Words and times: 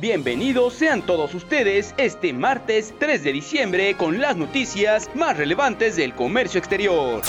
Bienvenidos 0.00 0.72
sean 0.72 1.02
todos 1.02 1.34
ustedes 1.34 1.94
este 1.98 2.32
martes 2.32 2.94
3 2.98 3.22
de 3.22 3.32
diciembre 3.34 3.94
con 3.98 4.18
las 4.18 4.34
noticias 4.34 5.10
más 5.14 5.36
relevantes 5.36 5.94
del 5.96 6.14
comercio 6.14 6.58
exterior. 6.58 7.20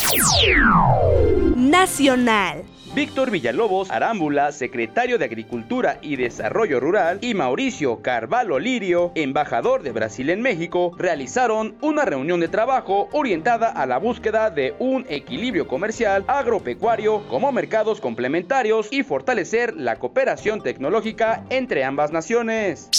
Nacional. 1.58 2.64
Víctor 2.94 3.32
Villalobos 3.32 3.90
Arámbula, 3.90 4.52
secretario 4.52 5.18
de 5.18 5.24
Agricultura 5.24 5.98
y 6.02 6.18
Desarrollo 6.18 6.82
Rural, 6.82 7.20
y 7.22 7.34
Mauricio 7.34 8.02
Carvalho 8.02 8.60
Lirio, 8.60 9.14
embajador 9.16 9.82
de 9.82 9.94
Brasil 9.94 10.30
en 10.30 10.42
México, 10.42 10.92
realizaron 10.98 11.78
una 11.80 12.04
reunión 12.04 12.42
de 12.42 12.50
trabajo 12.50 13.08
orientada 13.14 13.70
a 13.70 13.86
la 13.86 13.98
búsqueda 13.98 14.50
de 14.50 14.76
un 14.80 15.06
equilibrio 15.08 15.70
comercial 15.70 16.26
agropecuario 16.28 17.26
como 17.30 17.54
mercados 17.54 18.02
complementarios 18.02 18.90
y 18.92 19.04
fortalecer 19.04 19.74
la 19.78 19.96
cooperación 19.96 20.62
tecnológica 20.62 21.46
entre 21.50 21.86
ambas 21.86 22.12
naciones. 22.12 22.90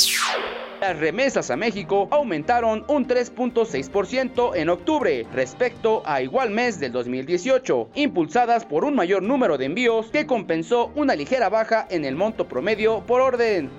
Las 0.82 0.98
remesas 0.98 1.48
a 1.52 1.56
México 1.56 2.08
aumentaron 2.10 2.84
un 2.88 3.06
3.6% 3.06 4.56
en 4.56 4.68
octubre 4.68 5.24
respecto 5.32 6.02
a 6.04 6.22
igual 6.22 6.50
mes 6.50 6.80
del 6.80 6.90
2018, 6.90 7.90
impulsadas 7.94 8.64
por 8.64 8.84
un 8.84 8.96
mayor 8.96 9.22
número 9.22 9.58
de 9.58 9.66
envíos 9.66 10.10
que 10.10 10.26
compensó 10.26 10.90
una 10.96 11.14
ligera 11.14 11.48
baja 11.48 11.86
en 11.88 12.04
el 12.04 12.16
monto 12.16 12.48
promedio 12.48 13.04
por 13.06 13.20
orden. 13.20 13.70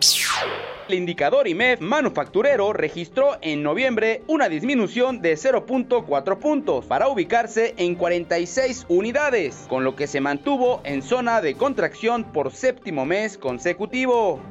El 0.88 0.94
indicador 0.96 1.50
IMEF 1.50 1.82
manufacturero 1.82 2.72
registró 2.72 3.38
en 3.42 3.64
noviembre 3.64 4.24
una 4.28 4.48
disminución 4.48 5.22
de 5.22 5.34
0.4 5.34 6.40
puntos 6.40 6.86
para 6.86 7.10
ubicarse 7.10 7.74
en 7.76 7.96
46 7.96 8.86
unidades, 8.88 9.66
con 9.68 9.84
lo 9.84 9.98
que 9.98 10.08
se 10.08 10.22
mantuvo 10.22 10.80
en 10.86 11.02
zona 11.02 11.42
de 11.42 11.56
contracción 11.56 12.24
por 12.32 12.54
séptimo 12.54 13.06
mes 13.06 13.38
consecutivo 13.38 14.42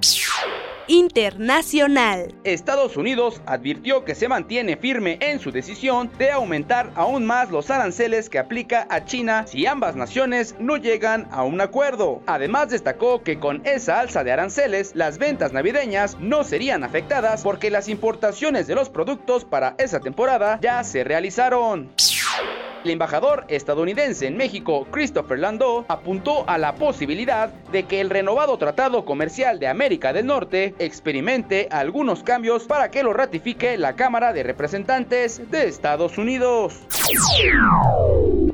internacional. 0.87 2.35
Estados 2.45 2.97
Unidos 2.97 3.41
advirtió 3.47 4.05
que 4.05 4.15
se 4.15 4.29
mantiene 4.29 4.77
firme 4.77 5.19
en 5.21 5.41
su 5.41 5.51
decisión 5.51 6.11
de 6.19 6.31
aumentar 6.31 6.91
aún 6.95 7.25
más 7.25 7.51
los 7.51 7.71
aranceles 7.71 8.29
que 8.29 8.39
aplica 8.39 8.87
a 8.91 9.05
China 9.05 9.47
si 9.47 9.67
ambas 9.67 9.97
naciones 9.97 10.55
no 10.59 10.77
llegan 10.77 11.29
a 11.31 11.45
un 11.45 11.61
acuerdo. 11.61 12.23
Además 12.27 12.71
destacó 12.71 13.23
que 13.23 13.39
con 13.39 13.67
esa 13.67 14.01
alza 14.01 14.25
de 14.25 14.33
aranceles 14.33 14.93
las 14.95 15.19
ventas 15.19 15.53
navideñas 15.53 16.19
no 16.21 16.45
serían 16.45 16.85
afectadas 16.85 17.43
porque 17.43 17.71
las 17.71 17.89
importaciones 17.89 18.67
de 18.67 18.75
los 18.75 18.89
productos 18.89 19.45
para 19.45 19.75
esa 19.79 20.01
temporada 20.01 20.59
ya 20.61 20.83
se 20.85 21.05
realizaron. 21.05 21.91
El 22.85 22.91
embajador 22.91 23.45
estadounidense 23.47 24.27
en 24.27 24.37
México, 24.37 24.89
Christopher 24.91 25.39
Landau, 25.39 25.85
apuntó 25.87 26.49
a 26.49 26.59
la 26.59 26.75
posibilidad 26.75 27.51
de 27.71 27.85
que 27.85 28.01
el 28.01 28.11
renovado 28.11 28.59
Tratado 28.59 29.05
Comercial 29.05 29.61
de 29.61 29.69
América 29.69 30.13
del 30.13 30.27
Norte 30.27 30.75
experimente 30.81 31.69
algunos 31.71 32.25
cambios 32.25 32.65
para 32.65 32.91
que 32.91 33.05
lo 33.05 33.13
ratifique 33.13 33.79
la 33.79 33.95
Cámara 33.95 34.33
de 34.33 34.43
Representantes 34.43 35.49
de 35.51 35.69
Estados 35.69 36.19
Unidos. 36.19 36.81